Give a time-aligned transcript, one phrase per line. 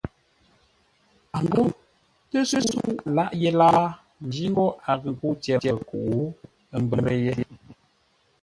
[1.37, 1.63] A ghó
[2.29, 3.83] tə́səu a láʼ yé láa
[4.25, 6.19] ńjí ńgó a ghʉ nkə́u tyer-ngənkuʼu,
[6.73, 7.33] ə́ mbə́rə́ yé.